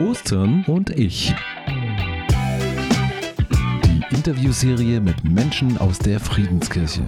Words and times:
Ostern 0.00 0.64
und 0.66 0.90
ich. 0.90 1.34
Die 3.84 4.14
Interviewserie 4.14 5.00
mit 5.00 5.24
Menschen 5.24 5.76
aus 5.78 5.98
der 5.98 6.20
Friedenskirche. 6.20 7.02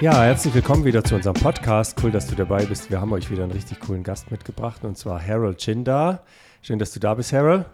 Ja, 0.00 0.22
herzlich 0.22 0.54
willkommen 0.54 0.84
wieder 0.84 1.04
zu 1.04 1.14
unserem 1.16 1.34
Podcast. 1.34 2.00
Cool, 2.02 2.10
dass 2.10 2.26
du 2.26 2.34
dabei 2.34 2.64
bist. 2.64 2.90
Wir 2.90 3.00
haben 3.00 3.12
euch 3.12 3.30
wieder 3.30 3.44
einen 3.44 3.52
richtig 3.52 3.80
coolen 3.80 4.02
Gast 4.02 4.30
mitgebracht 4.30 4.84
und 4.84 4.96
zwar 4.98 5.24
Harold 5.24 5.58
Chinder. 5.58 6.24
Schön, 6.62 6.78
dass 6.78 6.92
du 6.92 7.00
da 7.00 7.14
bist, 7.14 7.32
Harold. 7.32 7.66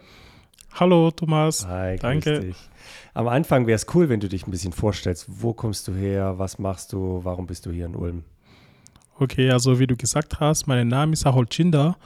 Hallo 0.75 1.12
Thomas. 1.12 1.64
Hi, 1.68 1.96
Danke. 2.00 2.41
Dich. 2.41 2.56
Am 3.14 3.29
Anfang 3.29 3.68
wäre 3.68 3.77
es 3.77 3.86
cool, 3.95 4.09
wenn 4.09 4.18
du 4.18 4.29
dich 4.29 4.45
ein 4.45 4.50
bisschen 4.50 4.73
vorstellst. 4.73 5.27
Wo 5.29 5.52
kommst 5.52 5.86
du 5.86 5.95
her? 5.95 6.34
Was 6.38 6.59
machst 6.59 6.92
du? 6.92 7.20
Warum 7.23 7.46
bist 7.46 7.65
du 7.66 7.70
hier 7.70 7.87
in 7.87 7.95
Ulm? 7.95 8.24
Okay, 9.20 9.51
also 9.51 9.79
wie 9.79 9.87
du 9.87 9.96
gesagt 9.96 10.41
hast, 10.41 10.66
mein 10.66 10.88
Name 10.88 11.12
ist 11.12 11.24
Harold 11.24 11.51
Chinder. 11.51 11.96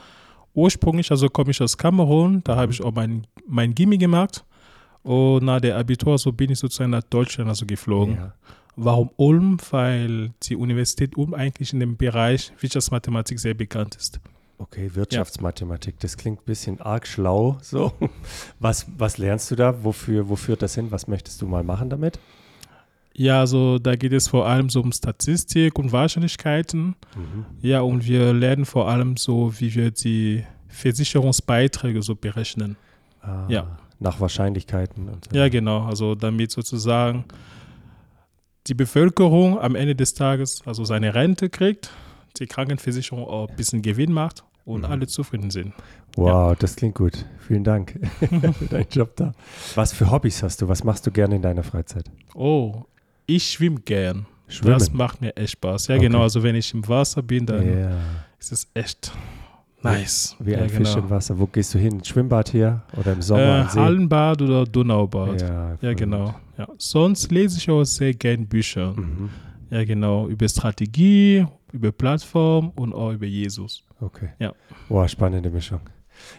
Ursprünglich 0.53 1.11
also 1.11 1.31
komme 1.31 1.53
ich 1.53 1.63
aus 1.63 1.79
Kamerun. 1.79 2.43
Da 2.45 2.57
habe 2.57 2.71
ich 2.71 2.83
auch 2.83 2.93
mein, 2.93 3.27
mein 3.47 3.75
Gimmi 3.75 3.97
gemacht. 3.97 4.45
Und 5.03 5.47
nach 5.47 5.63
der 5.63 5.79
Abitur 5.79 6.19
so 6.19 6.31
bin 6.33 6.51
ich 6.51 6.59
sozusagen 6.59 6.91
nach 6.91 7.05
Deutschland 7.05 7.49
also 7.49 7.65
geflogen. 7.65 8.17
Ja. 8.17 8.35
Warum 8.77 9.09
Ulm? 9.17 9.57
Weil 9.71 10.33
die 10.43 10.57
Universität 10.57 11.17
Ulm 11.17 11.33
eigentlich 11.33 11.73
in 11.73 11.81
dem 11.81 11.97
Bereich 11.97 12.53
Wirtschaftsmathematik 12.61 13.41
sehr 13.41 13.55
bekannt 13.55 13.97
ist. 13.97 14.21
Okay, 14.59 14.91
Wirtschaftsmathematik, 14.95 15.95
ja. 15.95 15.99
das 16.01 16.17
klingt 16.17 16.41
ein 16.41 16.45
bisschen 16.45 16.81
arg 16.81 17.07
schlau. 17.07 17.59
So. 17.63 17.93
Was, 18.59 18.87
was 18.99 19.17
lernst 19.17 19.51
du 19.53 19.55
da? 19.55 19.85
Wofür, 19.85 20.29
wo 20.29 20.35
führt 20.35 20.63
das 20.63 20.75
hin? 20.75 20.91
Was 20.91 21.07
möchtest 21.07 21.41
du 21.41 21.47
mal 21.47 21.63
machen 21.63 21.91
damit? 21.91 22.19
Ja, 23.15 23.41
also 23.41 23.79
da 23.79 23.95
geht 23.95 24.13
es 24.13 24.29
vor 24.29 24.47
allem 24.47 24.69
so 24.69 24.81
um 24.81 24.93
Statistik 24.93 25.79
und 25.79 25.93
Wahrscheinlichkeiten. 25.93 26.97
Mhm. 27.17 27.47
Ja, 27.61 27.81
und 27.83 28.05
wir 28.05 28.33
lernen 28.33 28.65
vor 28.65 28.89
allem 28.89 29.17
so, 29.17 29.53
wie 29.59 29.75
wir 29.75 29.93
die 29.93 30.45
Versicherungsbeiträge 30.69 32.03
so 32.03 32.17
berechnen. 32.17 32.77
Ah, 33.23 33.47
ja. 33.49 33.79
Nach 34.01 34.21
Wahrscheinlichkeiten. 34.21 35.09
So. 35.29 35.37
Ja, 35.37 35.49
genau. 35.49 35.85
Also 35.85 36.15
damit 36.15 36.51
sozusagen 36.51 37.25
die 38.67 38.75
Bevölkerung 38.75 39.59
am 39.59 39.77
Ende 39.77 39.95
des 39.95 40.15
Tages 40.15 40.63
also 40.67 40.85
seine 40.85 41.15
Rente 41.15 41.49
kriegt, 41.49 41.91
die 42.39 42.47
Krankenversicherung 42.47 43.25
auch 43.25 43.49
ein 43.49 43.57
bisschen 43.57 43.83
Gewinn 43.83 44.13
macht 44.13 44.45
und 44.69 44.83
mhm. 44.83 44.87
alle 44.87 45.07
zufrieden 45.07 45.51
sind. 45.51 45.73
Wow, 46.15 46.51
ja. 46.51 46.55
das 46.57 46.77
klingt 46.77 46.95
gut. 46.95 47.25
Vielen 47.39 47.65
Dank 47.65 47.99
für 48.21 48.67
deinen 48.67 48.87
Job 48.91 49.17
da. 49.17 49.33
Was 49.75 49.93
für 49.93 50.11
Hobbys 50.11 50.43
hast 50.43 50.61
du? 50.61 50.69
Was 50.69 50.85
machst 50.85 51.07
du 51.07 51.11
gerne 51.11 51.37
in 51.37 51.43
deiner 51.43 51.63
Freizeit? 51.63 52.05
Oh, 52.35 52.85
ich 53.27 53.45
schwimme 53.51 53.81
gern. 53.81 54.27
Schwimmen. 54.47 54.75
Das 54.75 54.93
macht 54.93 55.21
mir 55.21 55.37
echt 55.37 55.53
Spaß. 55.53 55.89
Ja, 55.89 55.97
okay. 55.97 56.07
genau. 56.07 56.23
Also 56.23 56.43
wenn 56.43 56.55
ich 56.55 56.73
im 56.73 56.87
Wasser 56.87 57.23
bin, 57.23 57.47
dann 57.47 57.67
yeah. 57.67 57.99
ist 58.39 58.53
es 58.53 58.69
echt 58.75 59.13
Nice. 59.83 60.35
Wie 60.41 60.57
ein 60.57 60.63
ja, 60.65 60.69
Fisch 60.69 60.95
genau. 60.95 61.05
im 61.05 61.11
Wasser. 61.11 61.39
Wo 61.39 61.47
gehst 61.47 61.73
du 61.73 61.79
hin? 61.79 62.03
Schwimmbad 62.03 62.51
hier 62.51 62.83
oder 62.97 63.13
im 63.13 63.23
Sommer? 63.23 63.61
Äh, 63.61 63.77
Hallenbad 63.77 64.43
oder 64.43 64.65
Donaubad. 64.65 65.41
Ja, 65.41 65.79
ja 65.81 65.95
genau. 65.95 66.35
Ja. 66.57 66.67
Sonst 66.79 67.31
lese 67.31 67.59
ich 67.59 67.71
auch 67.71 67.85
sehr 67.85 68.13
gerne 68.13 68.45
Bücher. 68.45 68.93
Mhm. 68.97 69.31
Ja, 69.71 69.85
genau. 69.85 70.29
Über 70.29 70.49
Strategie, 70.49 71.47
über 71.73 71.93
Plattform 71.93 72.71
und 72.71 72.95
auch 72.95 73.13
über 73.13 73.27
Jesus. 73.27 73.85
Okay. 74.01 74.31
Ja. 74.39 74.55
Wow, 74.89 75.09
spannende 75.09 75.51
Mischung. 75.51 75.81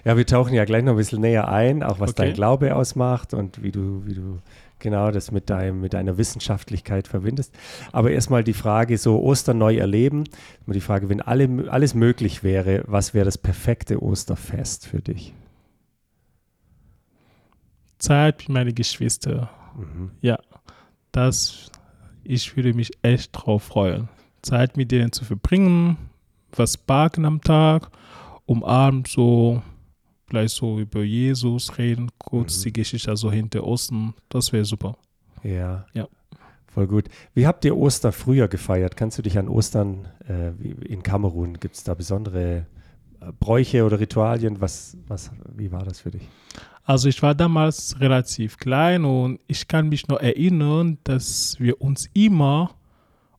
Ja, 0.03 0.17
wir 0.17 0.25
tauchen 0.25 0.53
ja 0.53 0.65
gleich 0.65 0.83
noch 0.83 0.93
ein 0.93 0.97
bisschen 0.97 1.21
näher 1.21 1.47
ein, 1.47 1.83
auch 1.83 1.99
was 1.99 2.11
okay. 2.11 2.25
dein 2.25 2.33
Glaube 2.33 2.75
ausmacht 2.75 3.33
und 3.33 3.63
wie 3.63 3.71
du, 3.71 4.05
wie 4.05 4.13
du 4.13 4.39
genau 4.79 5.11
das 5.11 5.31
mit, 5.31 5.49
deinem, 5.49 5.81
mit 5.81 5.93
deiner 5.93 6.17
Wissenschaftlichkeit 6.17 7.07
verbindest. 7.07 7.53
Aber 7.91 8.11
erstmal 8.11 8.43
die 8.43 8.53
Frage, 8.53 8.97
so 8.97 9.21
Ostern 9.21 9.57
neu 9.57 9.77
erleben. 9.77 10.23
Die 10.67 10.81
Frage, 10.81 11.09
wenn 11.09 11.21
alle, 11.21 11.69
alles 11.69 11.93
möglich 11.93 12.43
wäre, 12.43 12.83
was 12.87 13.13
wäre 13.13 13.25
das 13.25 13.37
perfekte 13.37 14.01
Osterfest 14.01 14.87
für 14.87 15.01
dich? 15.01 15.33
Zeit 17.99 18.39
mit 18.39 18.49
meinen 18.49 18.75
Geschwistern. 18.75 19.49
Mhm. 19.77 20.11
Ja, 20.21 20.39
das, 21.11 21.69
ich 22.29 22.55
würde 22.55 22.73
mich 22.73 22.91
echt 23.01 23.31
drauf 23.33 23.63
freuen. 23.63 24.07
Zeit 24.43 24.77
mit 24.77 24.91
denen 24.91 25.11
zu 25.11 25.25
verbringen, 25.25 25.97
was 26.51 26.77
backen 26.77 27.25
am 27.25 27.41
Tag, 27.41 27.89
um 28.45 28.63
abends 28.63 29.13
so 29.13 29.63
gleich 30.27 30.51
so 30.51 30.79
über 30.79 31.01
Jesus 31.01 31.77
reden, 31.79 32.11
kurz 32.19 32.59
mhm. 32.59 32.63
die 32.63 32.73
Geschichte 32.73 33.09
also 33.09 33.31
hinter 33.31 33.63
Osten, 33.63 34.13
das 34.29 34.53
wäre 34.53 34.63
super. 34.63 34.95
Ja. 35.43 35.87
Ja. 35.93 36.07
Voll 36.67 36.85
gut. 36.85 37.05
Wie 37.33 37.47
habt 37.47 37.65
ihr 37.65 37.75
Ostern 37.75 38.11
früher 38.11 38.47
gefeiert? 38.47 38.95
Kannst 38.95 39.17
du 39.17 39.23
dich 39.23 39.39
an 39.39 39.49
Ostern 39.49 40.07
äh, 40.27 40.51
in 40.85 41.01
Kamerun, 41.01 41.59
gibt 41.59 41.75
es 41.75 41.83
da 41.83 41.95
besondere 41.95 42.67
Bräuche 43.39 43.85
oder 43.85 43.99
Ritualien? 43.99 44.61
Was, 44.61 44.97
was, 45.07 45.31
wie 45.55 45.71
war 45.71 45.83
das 45.83 45.99
für 45.99 46.11
dich? 46.11 46.27
Also 46.83 47.07
ich 47.07 47.21
war 47.21 47.35
damals 47.35 47.99
relativ 47.99 48.57
klein 48.57 49.05
und 49.05 49.39
ich 49.47 49.67
kann 49.67 49.89
mich 49.89 50.07
noch 50.07 50.19
erinnern, 50.19 50.97
dass 51.03 51.55
wir 51.59 51.81
uns 51.81 52.09
immer 52.13 52.71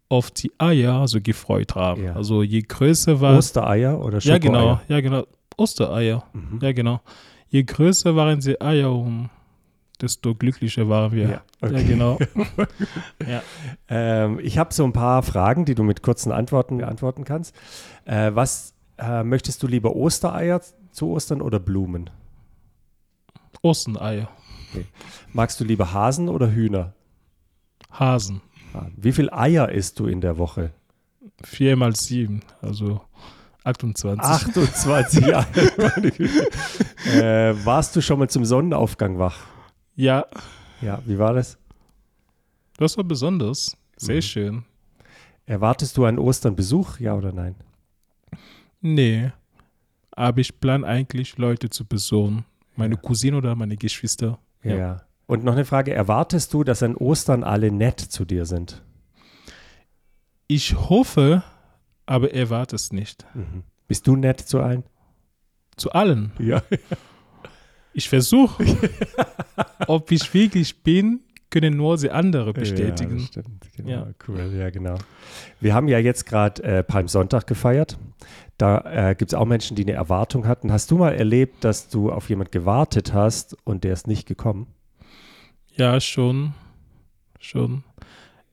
auf 0.09 0.31
die 0.31 0.53
Eier 0.59 0.95
also 0.95 1.21
gefreut 1.21 1.75
haben. 1.75 2.05
Ja. 2.05 2.15
Also 2.15 2.43
je 2.43 2.63
größer 2.63 3.21
war 3.21 3.37
Ostereier 3.37 4.05
oder 4.05 4.21
Schokoeier? 4.21 4.35
Ja 4.35 4.39
genau, 4.39 4.81
ja 4.89 5.01
genau. 5.01 5.27
Ostereier. 5.57 6.25
Mhm. 6.33 6.59
Ja, 6.63 6.73
genau. 6.73 7.01
Je 7.49 7.63
größer 7.63 8.15
waren 8.17 8.41
die 8.41 8.61
Eier, 8.61 8.93
um 8.93 9.31
desto 10.01 10.35
glücklicher 10.35 10.89
waren 10.89 11.13
wir. 11.13 11.29
Ja, 11.29 11.43
okay. 11.61 11.75
ja 11.75 11.83
genau. 11.83 12.19
ja. 13.29 13.43
Ähm, 13.89 14.41
ich 14.43 14.59
habe 14.59 14.73
so 14.73 14.85
ein 14.85 14.93
paar 14.93 15.23
Fragen, 15.23 15.65
die 15.65 15.75
du 15.75 15.83
mit 15.83 16.03
kurzen 16.03 16.33
Antworten 16.33 16.79
beantworten 16.79 17.25
kannst. 17.25 17.55
Äh, 18.05 18.31
was 18.35 18.75
äh, 19.01 19.25
möchtest 19.25 19.63
du 19.63 19.67
lieber 19.67 19.97
Ostereier 19.97 20.61
zu 20.93 21.09
Ostern 21.09 21.41
oder 21.41 21.59
Blumen? 21.59 22.11
Osteneier. 23.63 24.29
Okay. 24.71 24.87
Magst 25.33 25.61
du 25.61 25.65
lieber 25.65 25.93
Hasen 25.93 26.29
oder 26.29 26.53
Hühner? 26.53 26.95
Hasen. 27.91 28.41
Wie 28.97 29.13
viele 29.13 29.33
Eier 29.33 29.71
isst 29.71 29.99
du 29.99 30.07
in 30.07 30.21
der 30.21 30.39
Woche? 30.39 30.73
Vier 31.43 31.77
mal 31.77 31.97
sieben, 31.97 32.41
also 32.63 33.01
28. 33.65 34.23
28 34.25 35.27
Jahre. 35.27 35.47
äh, 37.07 37.65
warst 37.65 37.97
du 37.97 38.01
schon 38.01 38.19
mal 38.19 38.29
zum 38.29 38.45
Sonnenaufgang 38.45 39.19
wach? 39.19 39.39
Ja. 39.97 40.27
Ja, 40.81 41.01
wie 41.05 41.19
war 41.19 41.35
das? 41.35 41.59
Das 42.79 42.97
war 42.97 43.05
besonders. 43.05 43.77
Sehr 43.97 44.17
mhm. 44.17 44.23
schön. 44.23 44.65
Erwartest 45.47 45.97
du 45.97 46.05
einen 46.05 46.19
Ostern 46.19 46.55
Besuch, 46.55 47.01
ja 47.01 47.15
oder 47.15 47.33
nein? 47.33 47.57
Nee. 48.81 49.33
Aber 50.11 50.41
ich 50.41 50.61
plane 50.61 50.87
eigentlich, 50.87 51.39
Leute 51.39 51.71
zu 51.71 51.87
besuchen. 51.87 52.45
Meine 52.77 52.95
ja. 52.95 53.01
Cousine 53.01 53.37
oder 53.37 53.55
meine 53.55 53.77
Geschwister. 53.77 54.39
Ja. 54.63 54.77
ja. 54.77 55.03
Und 55.27 55.45
noch 55.45 55.53
eine 55.53 55.65
Frage: 55.65 55.93
Erwartest 55.93 56.53
du, 56.55 56.65
dass 56.65 56.83
an 56.83 56.97
Ostern 56.97 57.45
alle 57.45 57.71
nett 57.71 58.01
zu 58.01 58.25
dir 58.25 58.47
sind? 58.47 58.83
Ich 60.47 60.75
hoffe, 60.75 61.45
aber 62.07 62.35
erwarte 62.35 62.77
es 62.77 62.93
nicht. 62.93 63.25
Mhm. 63.35 63.63
Bist 63.87 64.07
du 64.07 64.17
nett 64.17 64.41
zu 64.41 64.61
allen? 64.61 64.85
Zu 65.77 65.93
allen? 65.93 66.33
Ja. 66.39 66.63
Ich 67.93 68.09
versuche. 68.09 68.65
Ob 69.87 70.11
ich 70.11 70.33
wirklich 70.35 70.83
bin, 70.83 71.21
können 71.51 71.77
nur 71.77 71.99
sie 71.99 72.11
andere 72.11 72.53
bestätigen. 72.53 73.19
Ja, 73.19 73.27
stimmt. 73.27 73.69
Genau. 73.77 73.91
Ja. 73.91 74.07
Cool, 74.27 74.53
ja, 74.57 74.71
genau. 74.71 74.97
Wir 75.61 75.75
haben 75.75 75.89
ja 75.89 75.99
jetzt 75.99 76.27
gerade 76.27 76.63
äh, 76.63 76.83
Palmsonntag 76.83 77.47
gefeiert. 77.47 77.99
Da 78.57 79.11
äh, 79.11 79.15
gibt 79.15 79.33
es 79.33 79.35
auch 79.39 79.47
Menschen, 79.47 79.75
die 79.75 79.83
eine 79.83 79.93
Erwartung 79.93 80.47
hatten. 80.47 80.73
Hast 80.73 80.91
du 80.91 80.99
mal 80.99 81.13
erlebt, 81.13 81.65
dass 81.65 81.89
du 81.89 82.13
auf 82.13 82.29
jemand 82.29 82.53
gewartet 82.53 83.13
hast 83.13 83.57
und 83.65 83.85
der 83.85 83.93
ist 83.93 84.07
nicht 84.07 84.27
gekommen? 84.27 84.69
Ja, 85.75 86.01
schon. 86.01 86.55
Schon. 87.39 87.85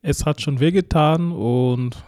Es 0.02 0.26
hat 0.26 0.42
schon 0.42 0.60
wehgetan 0.60 1.32
und 1.32 2.04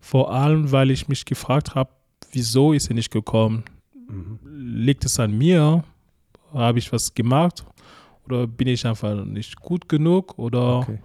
vor 0.00 0.32
allem, 0.32 0.70
weil 0.70 0.90
ich 0.90 1.08
mich 1.08 1.24
gefragt 1.24 1.74
habe, 1.74 1.90
wieso 2.32 2.72
ist 2.72 2.88
er 2.88 2.94
nicht 2.94 3.10
gekommen? 3.10 3.64
Mhm. 4.08 4.38
Liegt 4.44 5.04
es 5.04 5.18
an 5.18 5.36
mir? 5.36 5.84
Habe 6.52 6.78
ich 6.78 6.92
was 6.92 7.14
gemacht? 7.14 7.64
Oder 8.30 8.46
bin 8.46 8.68
ich 8.68 8.86
einfach 8.86 9.24
nicht 9.24 9.60
gut 9.60 9.88
genug? 9.88 10.38
Oder 10.38 10.78
okay. 10.78 10.98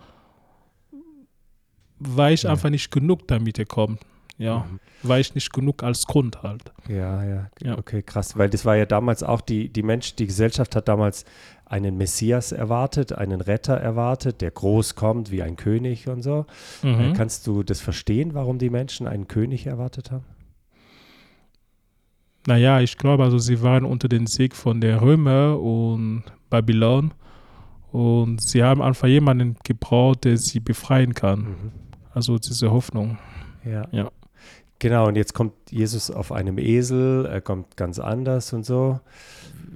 war 2.00 2.32
ich 2.32 2.44
ja. 2.44 2.52
einfach 2.52 2.70
nicht 2.70 2.92
genug, 2.92 3.28
damit 3.28 3.60
er 3.60 3.66
kommt? 3.66 4.02
Ja, 4.38 4.66
mhm. 4.70 4.80
war 5.08 5.20
ich 5.20 5.36
nicht 5.36 5.54
genug 5.54 5.84
als 5.84 6.08
Grund 6.08 6.42
halt. 6.42 6.74
Ja, 6.88 7.24
ja, 7.24 7.50
ja, 7.62 7.78
okay, 7.78 8.02
krass. 8.02 8.38
Weil 8.38 8.50
das 8.50 8.66
war 8.66 8.76
ja 8.76 8.86
damals 8.86 9.22
auch 9.22 9.42
die, 9.42 9.70
die 9.70 9.84
Mensch, 9.84 10.16
die 10.16 10.26
Gesellschaft 10.26 10.76
hat 10.76 10.88
damals 10.88 11.24
einen 11.66 11.98
Messias 11.98 12.52
erwartet, 12.52 13.14
einen 13.14 13.42
Retter 13.42 13.76
erwartet, 13.76 14.42
der 14.42 14.52
groß 14.52 14.96
kommt 14.96 15.32
wie 15.32 15.44
ein 15.44 15.56
König 15.56 16.08
und 16.08 16.24
so. 16.24 16.46
Mhm. 16.82 17.00
Äh, 17.00 17.14
kannst 17.14 17.48
du 17.48 17.64
das 17.64 17.80
verstehen, 17.80 18.34
warum 18.34 18.58
die 18.58 18.70
Menschen 18.70 19.08
einen 19.08 19.28
König 19.28 19.68
erwartet 19.68 20.12
haben? 20.12 20.26
Naja, 22.46 22.82
ich 22.82 22.98
glaube, 22.98 23.24
also 23.24 23.38
sie 23.38 23.62
waren 23.62 23.86
unter 23.86 24.10
den 24.10 24.28
Sieg 24.28 24.56
von 24.56 24.82
den 24.82 24.98
Römer 24.98 25.60
und 25.60 26.24
Babylon 26.54 27.14
Und 27.92 28.42
sie 28.42 28.64
haben 28.64 28.82
einfach 28.82 29.08
jemanden 29.08 29.56
gebraucht, 29.64 30.26
der 30.26 30.38
sie 30.38 30.60
befreien 30.60 31.14
kann. 31.14 31.40
Mhm. 31.40 31.72
Also 32.14 32.38
diese 32.38 32.72
Hoffnung. 32.72 33.18
Ja. 33.66 33.88
Ja. 33.92 34.12
Genau, 34.78 35.08
und 35.08 35.16
jetzt 35.16 35.34
kommt 35.34 35.54
Jesus 35.72 36.12
auf 36.12 36.32
einem 36.32 36.58
Esel, 36.58 37.26
er 37.26 37.40
kommt 37.42 37.78
ganz 37.78 38.00
anders 38.00 38.52
und 38.54 38.66
so. 38.66 39.00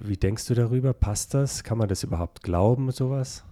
Wie 0.02 0.18
denkst 0.18 0.46
du 0.48 0.54
darüber? 0.54 0.94
Passt 0.94 1.34
das? 1.34 1.64
Kann 1.64 1.78
man 1.78 1.88
das 1.88 2.04
überhaupt 2.04 2.44
glauben, 2.44 2.92
sowas? 2.92 3.44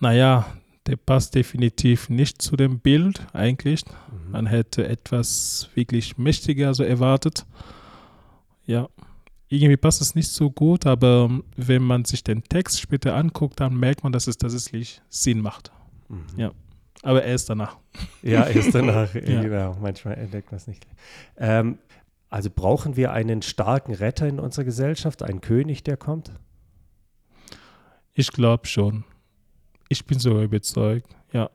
Naja, 0.00 0.46
der 0.86 0.96
passt 0.96 1.34
definitiv 1.34 2.08
nicht 2.08 2.40
zu 2.40 2.56
dem 2.56 2.78
Bild 2.78 3.26
eigentlich. 3.32 3.84
Mhm. 3.86 4.32
Man 4.32 4.46
hätte 4.46 4.86
etwas 4.86 5.68
wirklich 5.74 6.16
Mächtiger 6.16 6.74
so 6.74 6.82
erwartet. 6.82 7.44
Ja, 8.64 8.88
irgendwie 9.52 9.76
passt 9.76 10.00
es 10.00 10.14
nicht 10.14 10.28
so 10.30 10.50
gut, 10.50 10.86
aber 10.86 11.30
wenn 11.56 11.82
man 11.82 12.04
sich 12.04 12.24
den 12.24 12.42
Text 12.44 12.80
später 12.80 13.14
anguckt, 13.14 13.60
dann 13.60 13.76
merkt 13.76 14.02
man, 14.02 14.12
dass 14.12 14.26
es 14.26 14.38
tatsächlich 14.38 15.02
Sinn 15.10 15.40
macht. 15.40 15.70
Mhm. 16.08 16.24
Ja. 16.36 16.52
Aber 17.02 17.22
erst 17.24 17.50
danach. 17.50 17.76
Ja, 18.22 18.46
erst 18.46 18.74
danach. 18.74 19.12
Ja. 19.14 19.42
Genau, 19.42 19.76
manchmal 19.80 20.14
entdeckt 20.18 20.50
man 20.52 20.56
es 20.56 20.66
nicht. 20.66 20.86
Ähm, 21.36 21.78
also 22.30 22.48
brauchen 22.54 22.96
wir 22.96 23.12
einen 23.12 23.42
starken 23.42 23.92
Retter 23.94 24.26
in 24.26 24.38
unserer 24.40 24.64
Gesellschaft, 24.64 25.22
einen 25.22 25.40
König, 25.40 25.82
der 25.82 25.96
kommt? 25.98 26.32
Ich 28.14 28.32
glaube 28.32 28.66
schon. 28.66 29.04
Ich 29.88 30.06
bin 30.06 30.18
sogar 30.18 30.42
überzeugt, 30.42 31.14
ja. 31.32 31.50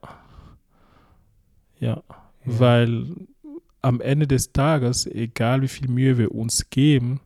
Ja, 1.80 1.90
Ja. 1.90 2.04
weil 2.46 3.08
am 3.82 4.02
Ende 4.02 4.28
des 4.28 4.52
Tages, 4.52 5.06
egal 5.08 5.62
wie 5.62 5.68
viel 5.68 5.88
Mühe 5.88 6.18
wir 6.18 6.32
uns 6.34 6.70
geben, 6.70 7.22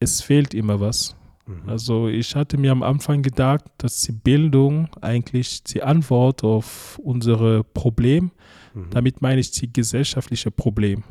es 0.00 0.22
fehlt 0.22 0.54
immer 0.54 0.80
was. 0.80 1.14
Mhm. 1.46 1.68
Also 1.68 2.08
ich 2.08 2.34
hatte 2.34 2.56
mir 2.58 2.72
am 2.72 2.82
Anfang 2.82 3.22
gedacht, 3.22 3.64
dass 3.78 4.00
die 4.02 4.12
Bildung 4.12 4.88
eigentlich 5.00 5.62
die 5.64 5.82
Antwort 5.82 6.42
auf 6.42 6.98
unsere 7.02 7.62
Problem, 7.64 8.30
Mhm. 8.74 8.86
damit 8.90 9.20
meine 9.22 9.40
ich 9.40 9.50
die 9.50 9.72
gesellschaftliche 9.72 10.50
Problem. 10.50 11.02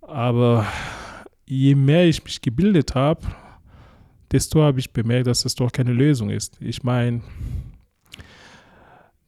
Aber 0.00 0.66
je 1.46 1.74
mehr 1.74 2.06
ich 2.08 2.22
mich 2.24 2.40
gebildet 2.40 2.94
habe, 2.94 3.20
desto 4.30 4.62
habe 4.62 4.80
ich 4.80 4.92
bemerkt, 4.92 5.26
dass 5.26 5.44
es 5.44 5.54
doch 5.54 5.70
keine 5.70 5.92
Lösung 5.92 6.30
ist. 6.30 6.56
Ich 6.60 6.82
meine, 6.82 7.20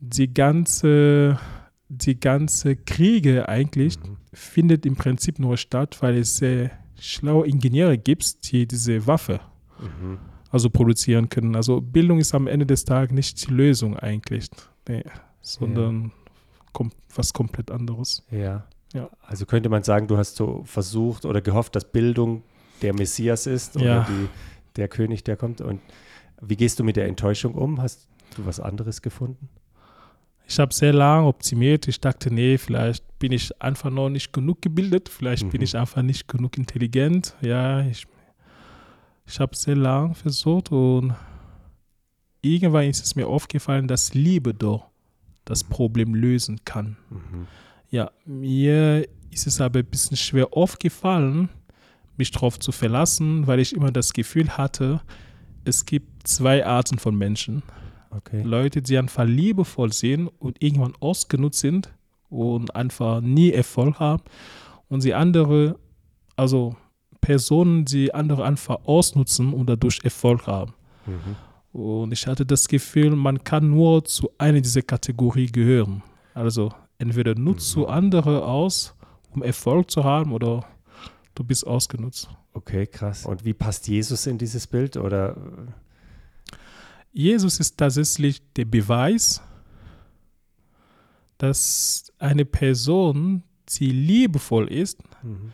die 0.00 0.32
ganze, 0.32 1.38
die 1.88 2.18
ganze 2.18 2.74
Kriege 2.76 3.48
eigentlich 3.48 3.98
Mhm. 3.98 4.16
findet 4.32 4.86
im 4.86 4.96
Prinzip 4.96 5.38
nur 5.38 5.56
statt, 5.56 5.98
weil 6.00 6.16
es 6.18 6.36
sehr 6.38 6.70
schlaue 7.04 7.46
Ingenieure 7.46 7.98
gibt, 7.98 8.50
die 8.52 8.66
diese 8.66 9.06
Waffe 9.06 9.40
Mhm. 9.80 10.18
also 10.50 10.70
produzieren 10.70 11.28
können. 11.28 11.56
Also 11.56 11.80
Bildung 11.80 12.18
ist 12.18 12.34
am 12.34 12.46
Ende 12.46 12.64
des 12.66 12.84
Tages 12.84 13.12
nicht 13.12 13.46
die 13.48 13.52
Lösung 13.52 13.96
eigentlich, 13.96 14.48
nee, 14.88 15.04
sondern 15.42 16.12
kom 16.72 16.90
was 17.14 17.32
komplett 17.32 17.70
anderes. 17.70 18.22
Ja. 18.30 18.64
Ja. 18.92 19.10
Also 19.22 19.44
könnte 19.46 19.68
man 19.68 19.82
sagen, 19.82 20.06
du 20.06 20.16
hast 20.16 20.36
so 20.36 20.62
versucht 20.64 21.24
oder 21.24 21.40
gehofft, 21.40 21.74
dass 21.74 21.90
Bildung 21.90 22.42
der 22.82 22.94
Messias 22.94 23.46
ist 23.46 23.76
oder 23.76 23.84
Ja. 23.84 24.06
die, 24.08 24.28
der 24.76 24.86
König, 24.88 25.24
der 25.24 25.36
kommt. 25.36 25.60
Und 25.60 25.80
wie 26.40 26.56
gehst 26.56 26.78
du 26.78 26.84
mit 26.84 26.94
der 26.96 27.06
Enttäuschung 27.06 27.54
um? 27.54 27.82
Hast 27.82 28.08
du 28.36 28.46
was 28.46 28.60
anderes 28.60 29.02
gefunden? 29.02 29.48
Ich 30.46 30.58
habe 30.58 30.74
sehr 30.74 30.92
lange 30.92 31.26
optimiert. 31.26 31.88
Ich 31.88 32.00
dachte, 32.00 32.32
nee, 32.32 32.58
vielleicht 32.58 33.18
bin 33.18 33.32
ich 33.32 33.60
einfach 33.62 33.90
noch 33.90 34.10
nicht 34.10 34.32
genug 34.32 34.60
gebildet, 34.62 35.08
vielleicht 35.08 35.50
bin 35.50 35.60
Mhm. 35.60 35.64
ich 35.64 35.76
einfach 35.76 36.02
nicht 36.02 36.28
genug 36.28 36.58
intelligent. 36.58 37.34
Ja, 37.40 37.80
ich, 37.80 38.06
ich 39.26 39.40
habe 39.40 39.56
sehr 39.56 39.76
lange 39.76 40.14
versucht 40.14 40.70
und 40.70 41.14
irgendwann 42.42 42.84
ist 42.88 43.04
es 43.04 43.16
mir 43.16 43.26
aufgefallen, 43.26 43.88
dass 43.88 44.12
Liebe 44.14 44.52
doch 44.54 44.86
das 45.46 45.64
Problem 45.64 46.14
lösen 46.14 46.60
kann. 46.64 46.96
Mhm. 47.10 47.46
Ja, 47.90 48.10
mir 48.26 49.06
ist 49.30 49.46
es 49.46 49.60
aber 49.60 49.78
ein 49.80 49.86
bisschen 49.86 50.16
schwer 50.16 50.48
aufgefallen, 50.52 51.48
mich 52.16 52.30
darauf 52.30 52.58
zu 52.58 52.70
verlassen, 52.72 53.46
weil 53.46 53.60
ich 53.60 53.74
immer 53.74 53.90
das 53.90 54.12
Gefühl 54.12 54.50
hatte, 54.56 55.00
es 55.64 55.86
gibt 55.86 56.26
zwei 56.28 56.64
Arten 56.66 56.98
von 56.98 57.16
Menschen. 57.16 57.62
Okay. 58.16 58.42
Leute, 58.42 58.82
die 58.82 58.96
einfach 58.98 59.24
liebevoll 59.24 59.92
sind 59.92 60.28
und 60.38 60.62
irgendwann 60.62 60.94
ausgenutzt 61.00 61.60
sind 61.60 61.92
und 62.30 62.74
einfach 62.74 63.20
nie 63.20 63.50
Erfolg 63.52 63.98
haben. 63.98 64.22
Und 64.88 65.04
die 65.04 65.14
andere, 65.14 65.76
also 66.36 66.76
Personen, 67.20 67.84
die 67.84 68.12
andere 68.14 68.44
einfach 68.44 68.78
ausnutzen 68.84 69.52
und 69.52 69.68
dadurch 69.68 70.00
Erfolg 70.04 70.46
haben. 70.46 70.74
Mhm. 71.06 71.36
Und 71.80 72.12
ich 72.12 72.26
hatte 72.26 72.46
das 72.46 72.68
Gefühl, 72.68 73.16
man 73.16 73.42
kann 73.42 73.70
nur 73.70 74.04
zu 74.04 74.30
einer 74.38 74.60
dieser 74.60 74.82
Kategorie 74.82 75.46
gehören. 75.46 76.02
Also 76.34 76.70
entweder 76.98 77.34
nutzt 77.34 77.74
Mhm. 77.76 77.80
du 77.80 77.86
andere 77.86 78.44
aus, 78.44 78.94
um 79.34 79.42
Erfolg 79.42 79.90
zu 79.90 80.04
haben, 80.04 80.32
oder 80.32 80.64
du 81.34 81.42
bist 81.42 81.66
ausgenutzt. 81.66 82.28
Okay, 82.52 82.86
krass. 82.86 83.26
Und 83.26 83.44
wie 83.44 83.54
passt 83.54 83.88
Jesus 83.88 84.26
in 84.26 84.38
dieses 84.38 84.66
Bild? 84.68 84.96
Oder 84.96 85.36
Jesus 87.14 87.60
ist 87.60 87.78
tatsächlich 87.78 88.42
der 88.54 88.64
Beweis, 88.64 89.40
dass 91.38 92.12
eine 92.18 92.44
Person, 92.44 93.44
die 93.68 93.90
liebevoll 93.90 94.68
ist, 94.70 95.00
mhm. 95.22 95.52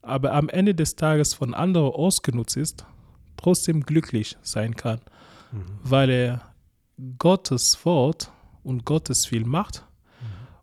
aber 0.00 0.32
am 0.32 0.48
Ende 0.48 0.74
des 0.74 0.96
Tages 0.96 1.34
von 1.34 1.54
anderen 1.54 1.92
ausgenutzt 1.92 2.56
ist, 2.56 2.86
trotzdem 3.36 3.82
glücklich 3.82 4.36
sein 4.42 4.74
kann, 4.74 5.00
Mhm. 5.52 5.64
weil 5.82 6.10
er 6.10 6.54
Gottes 7.18 7.84
Wort 7.84 8.32
und 8.62 8.84
Gottes 8.84 9.30
Will 9.30 9.44
macht. 9.44 9.84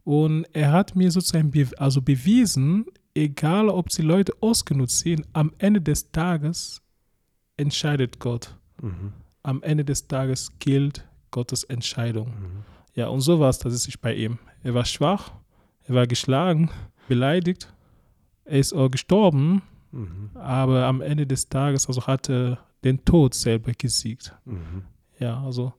Und 0.03 0.45
er 0.53 0.71
hat 0.71 0.95
mir 0.95 1.11
sozusagen 1.11 1.51
be 1.51 1.67
also 1.77 2.01
bewiesen, 2.01 2.85
egal 3.13 3.69
ob 3.69 3.89
die 3.89 4.01
Leute 4.01 4.33
ausgenutzt 4.41 4.99
sind, 4.99 5.27
am 5.33 5.53
Ende 5.59 5.81
des 5.81 6.11
Tages 6.11 6.81
entscheidet 7.57 8.19
Gott. 8.19 8.55
Am 9.43 9.63
Ende 9.63 9.85
des 9.85 10.07
Tages 10.07 10.51
gilt 10.59 11.07
Gottes 11.31 11.63
Entscheidung. 11.63 12.27
Mhm. 12.29 12.63
Ja, 12.95 13.07
und 13.07 13.21
so 13.21 13.39
war 13.39 13.49
es 13.49 13.59
tatsächlich 13.59 13.99
bei 14.01 14.13
ihm. 14.15 14.39
Er 14.63 14.73
war 14.73 14.85
schwach, 14.85 15.31
er 15.87 15.95
war 15.95 16.07
geschlagen, 16.07 16.69
beleidigt, 17.07 17.73
er 18.45 18.59
ist 18.59 18.73
auch 18.73 18.89
gestorben, 18.89 19.61
Mhm. 19.91 20.31
aber 20.35 20.85
am 20.85 21.01
Ende 21.01 21.25
des 21.25 21.49
Tages 21.49 21.87
also 21.87 22.05
hat 22.05 22.29
er 22.29 22.59
den 22.83 23.03
Tod 23.05 23.33
selber 23.33 23.71
gesiegt. 23.77 24.35
Mhm. 24.45 24.83
Ja, 25.19 25.41
also 25.43 25.73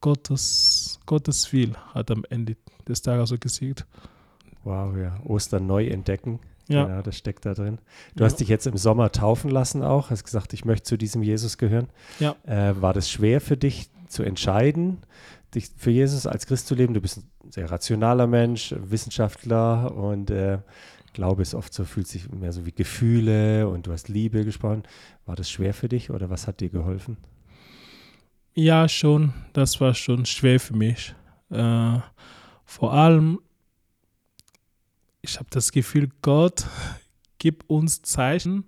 Gottes, 0.00 0.98
Gottes 1.06 1.52
Will 1.52 1.74
hat 1.94 2.10
am 2.10 2.24
Ende 2.30 2.56
des 2.88 3.02
Tages 3.02 3.20
also 3.20 3.38
gesiegt. 3.38 3.86
Wow, 4.64 4.96
ja. 4.96 5.18
Ostern 5.24 5.66
neu 5.66 5.86
entdecken. 5.86 6.38
Ja. 6.70 6.84
Genau, 6.84 7.02
das 7.02 7.16
steckt 7.16 7.44
da 7.44 7.54
drin. 7.54 7.78
Du 8.14 8.20
Ja. 8.22 8.26
hast 8.26 8.36
dich 8.36 8.48
jetzt 8.48 8.66
im 8.66 8.76
Sommer 8.76 9.10
taufen 9.12 9.50
lassen 9.50 9.82
auch, 9.82 10.10
hast 10.10 10.24
gesagt, 10.24 10.52
ich 10.52 10.64
möchte 10.64 10.84
zu 10.84 10.96
diesem 10.96 11.22
Jesus 11.22 11.58
gehören. 11.58 11.88
Ja. 12.18 12.36
Äh, 12.46 12.80
war 12.80 12.92
das 12.94 13.10
schwer 13.10 13.40
für 13.40 13.56
dich 13.56 13.90
zu 14.08 14.22
entscheiden, 14.22 14.98
dich 15.54 15.70
für 15.76 15.90
Jesus 15.90 16.26
als 16.26 16.46
Christ 16.46 16.66
zu 16.68 16.74
leben? 16.74 16.94
Du 16.94 17.00
bist 17.00 17.18
ein 17.18 17.50
sehr 17.50 17.70
rationaler 17.70 18.26
Mensch, 18.26 18.74
Wissenschaftler 18.78 19.94
und 19.96 20.30
äh, 20.30 20.58
Glaube 21.12 21.42
ist 21.42 21.54
oft 21.54 21.74
so, 21.74 21.84
fühlt 21.84 22.06
sich 22.06 22.30
mehr 22.30 22.52
so 22.52 22.66
wie 22.66 22.72
Gefühle 22.72 23.68
und 23.68 23.88
du 23.88 23.92
hast 23.92 24.08
Liebe 24.08 24.44
gesprochen. 24.44 24.84
War 25.26 25.34
das 25.34 25.50
schwer 25.50 25.74
für 25.74 25.88
dich 25.88 26.10
oder 26.10 26.30
was 26.30 26.46
hat 26.46 26.60
dir 26.60 26.68
geholfen? 26.68 27.16
Ja, 28.54 28.88
schon. 28.88 29.32
Das 29.52 29.80
war 29.80 29.94
schon 29.94 30.24
schwer 30.26 30.60
für 30.60 30.76
mich. 30.76 31.14
Äh, 31.50 31.98
vor 32.64 32.92
allem, 32.92 33.40
ich 35.22 35.38
habe 35.38 35.48
das 35.50 35.72
Gefühl, 35.72 36.10
Gott 36.22 36.66
gibt 37.38 37.68
uns 37.68 38.02
Zeichen, 38.02 38.64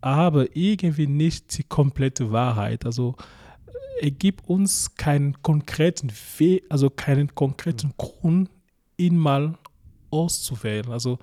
aber 0.00 0.56
irgendwie 0.56 1.06
nicht 1.06 1.56
die 1.56 1.64
komplette 1.64 2.32
Wahrheit. 2.32 2.84
Also 2.84 3.16
er 4.00 4.10
gibt 4.10 4.48
uns 4.48 4.94
keinen 4.96 5.40
konkreten 5.42 6.10
Weg, 6.38 6.64
also 6.68 6.90
keinen 6.90 7.34
konkreten 7.34 7.94
Grund, 7.96 8.50
ihn 8.96 9.16
mal 9.16 9.56
auszuwählen. 10.10 10.90
Also 10.90 11.18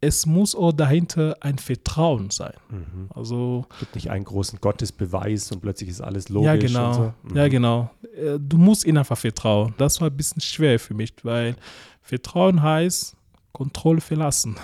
es 0.00 0.26
muss 0.26 0.54
auch 0.54 0.72
dahinter 0.72 1.36
ein 1.40 1.58
Vertrauen 1.58 2.30
sein. 2.30 2.52
Mhm. 2.68 3.08
Also 3.14 3.66
Gibt 3.80 3.94
nicht 3.94 4.10
einen 4.10 4.24
großen 4.24 4.60
Gottesbeweis 4.60 5.50
und 5.52 5.60
plötzlich 5.60 5.88
ist 5.88 6.00
alles 6.00 6.28
logisch. 6.28 6.46
Ja, 6.46 6.56
genau. 6.56 6.92
So. 6.92 7.14
Mhm. 7.22 7.36
Ja, 7.36 7.48
genau. 7.48 7.90
Äh, 8.14 8.38
Du 8.38 8.58
musst 8.58 8.84
ihnen 8.84 8.98
einfach 8.98 9.18
vertrauen. 9.18 9.74
Das 9.78 10.00
war 10.00 10.10
ein 10.10 10.16
bisschen 10.16 10.42
schwer 10.42 10.78
für 10.78 10.94
mich, 10.94 11.14
weil 11.22 11.56
Vertrauen 12.02 12.62
heißt 12.62 13.15
Kontrolle 13.56 14.00
verlassen. 14.00 14.56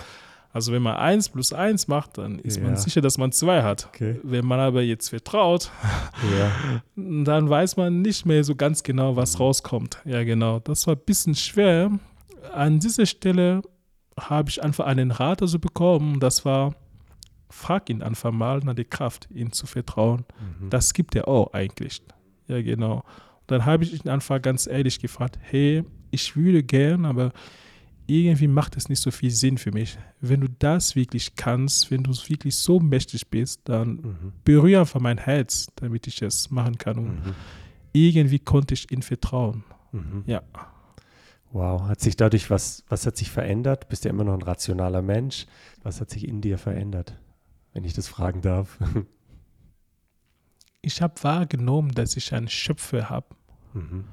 Also 0.54 0.70
wenn 0.72 0.82
man 0.82 0.96
eins 0.96 1.30
plus 1.30 1.54
eins 1.54 1.88
macht, 1.88 2.18
dann 2.18 2.38
ist 2.38 2.58
Ja. 2.58 2.64
man 2.64 2.76
sicher, 2.76 3.00
dass 3.00 3.16
man 3.16 3.32
zwei 3.32 3.62
hat. 3.62 3.86
Okay. 3.88 4.20
Wenn 4.22 4.44
man 4.44 4.60
aber 4.60 4.82
jetzt 4.82 5.08
vertraut, 5.08 5.70
Ja. 6.38 6.82
dann 6.96 7.48
weiß 7.48 7.78
man 7.78 8.02
nicht 8.02 8.26
mehr 8.26 8.44
so 8.44 8.54
ganz 8.54 8.82
genau, 8.82 9.16
was 9.16 9.40
rauskommt. 9.40 9.98
Ja, 10.04 10.22
genau. 10.24 10.58
Das 10.60 10.86
war 10.86 10.94
ein 10.94 11.00
bisschen 11.06 11.34
schwer. 11.34 11.90
An 12.52 12.80
dieser 12.80 13.06
Stelle 13.06 13.62
habe 14.20 14.50
ich 14.50 14.62
einfach 14.62 14.84
einen 14.84 15.10
Rat 15.10 15.40
also 15.40 15.58
bekommen. 15.58 16.20
Das 16.20 16.44
war, 16.44 16.74
frag 17.48 17.88
ihn 17.88 18.02
einfach 18.02 18.30
mal 18.30 18.58
nach 18.58 18.74
der 18.74 18.84
Kraft, 18.84 19.28
ihm 19.32 19.52
zu 19.52 19.66
vertrauen. 19.66 20.26
Mhm. 20.60 20.68
Das 20.68 20.92
gibt 20.92 21.14
er 21.14 21.28
auch 21.28 21.54
eigentlich. 21.54 22.02
Ja, 22.48 22.60
genau. 22.60 23.04
Dann 23.46 23.64
habe 23.64 23.84
ich 23.84 24.04
ihn 24.04 24.10
einfach 24.10 24.42
ganz 24.42 24.66
ehrlich 24.66 25.00
gefragt, 25.00 25.38
hey, 25.40 25.82
ich 26.10 26.36
würde 26.36 26.62
gern, 26.62 27.06
aber 27.06 27.32
irgendwie 28.06 28.48
macht 28.48 28.76
es 28.76 28.88
nicht 28.88 29.00
so 29.00 29.10
viel 29.10 29.30
Sinn 29.30 29.58
für 29.58 29.72
mich. 29.72 29.98
Wenn 30.20 30.40
du 30.40 30.48
das 30.48 30.96
wirklich 30.96 31.34
kannst, 31.36 31.90
wenn 31.90 32.02
du 32.02 32.12
wirklich 32.12 32.56
so 32.56 32.80
mächtig 32.80 33.28
bist, 33.28 33.60
dann 33.64 33.88
mhm. 33.88 34.32
berühre 34.44 34.80
einfach 34.80 35.00
mein 35.00 35.18
Herz, 35.18 35.68
damit 35.76 36.06
ich 36.06 36.20
es 36.22 36.50
machen 36.50 36.78
kann. 36.78 36.98
Und 36.98 37.26
mhm. 37.26 37.34
irgendwie 37.92 38.38
konnte 38.38 38.74
ich 38.74 38.90
ihm 38.90 39.02
vertrauen. 39.02 39.64
Mhm. 39.92 40.24
Ja. 40.26 40.42
Wow, 41.52 41.82
hat 41.82 42.00
sich 42.00 42.16
dadurch 42.16 42.50
was, 42.50 42.82
was 42.88 43.06
hat 43.06 43.16
sich 43.16 43.30
verändert? 43.30 43.88
Bist 43.88 44.04
du 44.04 44.08
immer 44.08 44.24
noch 44.24 44.34
ein 44.34 44.42
rationaler 44.42 45.02
Mensch? 45.02 45.46
Was 45.82 46.00
hat 46.00 46.10
sich 46.10 46.26
in 46.26 46.40
dir 46.40 46.56
verändert, 46.58 47.18
wenn 47.74 47.84
ich 47.84 47.92
das 47.92 48.08
fragen 48.08 48.40
darf? 48.42 48.78
Ich 50.84 51.00
habe 51.00 51.14
wahrgenommen, 51.22 51.92
dass 51.92 52.16
ich 52.16 52.34
einen 52.34 52.48
Schöpfer 52.48 53.08
habe, 53.08 53.36
mhm. 53.72 54.04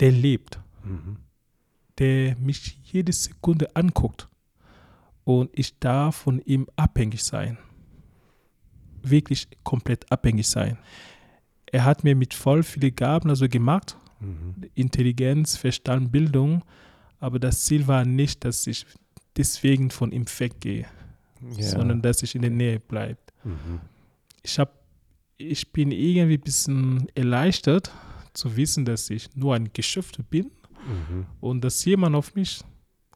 der 0.00 0.10
lebt. 0.10 0.58
Der 1.98 2.36
mich 2.36 2.78
jede 2.84 3.12
Sekunde 3.12 3.74
anguckt 3.74 4.28
und 5.24 5.50
ich 5.52 5.78
darf 5.78 6.16
von 6.16 6.40
ihm 6.40 6.66
abhängig 6.76 7.22
sein. 7.22 7.58
Wirklich 9.02 9.48
komplett 9.62 10.10
abhängig 10.10 10.48
sein. 10.48 10.78
Er 11.66 11.84
hat 11.84 12.02
mir 12.02 12.16
mit 12.16 12.32
voll 12.32 12.62
viele 12.62 12.92
Gaben 12.92 13.28
also 13.28 13.48
gemacht, 13.48 13.96
mhm. 14.20 14.54
Intelligenz, 14.74 15.56
Verstand, 15.56 16.10
Bildung, 16.12 16.64
aber 17.20 17.38
das 17.38 17.64
Ziel 17.64 17.86
war 17.86 18.04
nicht, 18.04 18.44
dass 18.44 18.66
ich 18.66 18.86
deswegen 19.36 19.90
von 19.90 20.12
ihm 20.12 20.24
weggehe, 20.38 20.86
ja. 21.56 21.62
sondern 21.62 22.00
dass 22.00 22.22
ich 22.22 22.34
in 22.34 22.42
der 22.42 22.50
Nähe 22.50 22.80
bleibe. 22.80 23.20
Mhm. 23.44 23.80
Ich, 24.42 24.58
ich 25.36 25.72
bin 25.72 25.90
irgendwie 25.92 26.38
ein 26.38 26.40
bisschen 26.40 27.08
erleichtert 27.14 27.92
zu 28.32 28.56
wissen, 28.56 28.84
dass 28.84 29.10
ich 29.10 29.28
nur 29.34 29.54
ein 29.54 29.72
Geschöpf 29.72 30.12
bin 30.30 30.50
mhm. 30.88 31.26
und 31.40 31.62
dass 31.62 31.84
jemand 31.84 32.16
auf 32.16 32.34
mich 32.34 32.62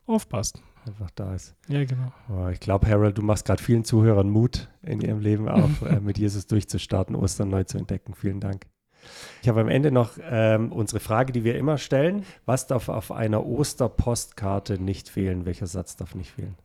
aufpasst. 0.06 0.62
Einfach 0.86 1.10
da 1.14 1.34
ist. 1.34 1.54
Ja, 1.68 1.84
genau. 1.84 2.12
Oh, 2.28 2.48
ich 2.48 2.58
glaube, 2.58 2.88
Harold, 2.88 3.16
du 3.16 3.22
machst 3.22 3.44
gerade 3.44 3.62
vielen 3.62 3.84
Zuhörern 3.84 4.28
Mut 4.28 4.68
in 4.82 5.00
ihrem 5.00 5.20
Leben 5.20 5.48
auch, 5.48 5.82
äh, 5.86 6.00
mit 6.00 6.18
Jesus 6.18 6.46
durchzustarten, 6.48 7.14
Ostern 7.14 7.50
neu 7.50 7.64
zu 7.64 7.78
entdecken. 7.78 8.14
Vielen 8.14 8.40
Dank. 8.40 8.66
Ich 9.42 9.48
habe 9.48 9.60
am 9.60 9.68
Ende 9.68 9.90
noch 9.90 10.12
ähm, 10.22 10.72
unsere 10.72 11.00
Frage, 11.00 11.32
die 11.32 11.44
wir 11.44 11.56
immer 11.56 11.78
stellen. 11.78 12.24
Was 12.46 12.66
darf 12.66 12.88
auf 12.88 13.12
einer 13.12 13.44
Osterpostkarte 13.44 14.80
nicht 14.80 15.08
fehlen? 15.08 15.44
Welcher 15.44 15.66
Satz 15.66 15.96
darf 15.96 16.14
nicht 16.14 16.32
fehlen? 16.32 16.56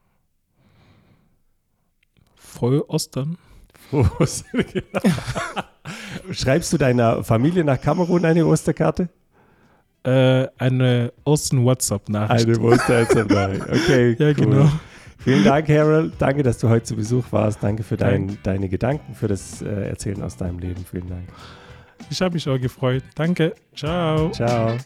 Frohe 2.35 2.89
Ostern. 2.89 3.37
Frohe 3.89 4.09
Ostern, 4.19 4.65
genau. 4.73 5.15
Schreibst 6.31 6.73
du 6.73 6.77
deiner 6.77 7.23
Familie 7.23 7.63
nach 7.63 7.79
Kamerun 7.79 8.25
eine 8.25 8.45
Osterkarte? 8.45 9.09
Äh, 10.03 10.47
eine 10.57 11.11
Osten-WhatsApp-Nachricht. 11.23 12.47
Eine 12.47 12.59
Osten-WhatsApp-Nachricht. 12.59 13.63
Okay, 13.69 14.15
ja, 14.17 14.27
cool. 14.27 14.33
genau. 14.33 14.71
Vielen 15.19 15.43
Dank, 15.43 15.67
Harold. 15.67 16.13
Danke, 16.19 16.43
dass 16.43 16.57
du 16.59 16.69
heute 16.69 16.85
zu 16.85 16.95
Besuch 16.95 17.25
warst. 17.31 17.61
Danke 17.61 17.83
für 17.83 17.97
dein, 17.97 18.37
deine 18.43 18.69
Gedanken, 18.69 19.13
für 19.13 19.27
das 19.27 19.61
äh, 19.61 19.89
Erzählen 19.89 20.21
aus 20.21 20.37
deinem 20.37 20.59
Leben. 20.59 20.85
Vielen 20.89 21.09
Dank. 21.09 21.23
Ich 22.09 22.21
habe 22.21 22.33
mich 22.35 22.47
auch 22.47 22.59
gefreut. 22.59 23.03
Danke. 23.15 23.53
Ciao. 23.75 24.29
Ciao. 24.31 24.77